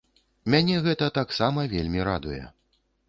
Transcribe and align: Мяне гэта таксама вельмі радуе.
Мяне 0.53 0.79
гэта 0.87 1.09
таксама 1.19 1.67
вельмі 1.75 2.01
радуе. 2.09 2.41